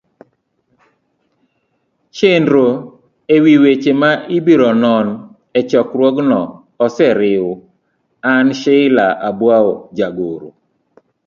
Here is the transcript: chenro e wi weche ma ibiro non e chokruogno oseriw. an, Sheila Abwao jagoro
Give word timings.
chenro 2.15 2.65
e 3.33 3.35
wi 3.43 3.53
weche 3.63 3.91
ma 4.01 4.11
ibiro 4.37 4.69
non 4.83 5.05
e 5.57 5.59
chokruogno 5.69 6.41
oseriw. 6.83 7.47
an, 8.33 8.45
Sheila 8.61 9.07
Abwao 9.29 9.71
jagoro 9.97 10.49